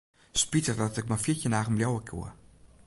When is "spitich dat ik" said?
0.41-1.07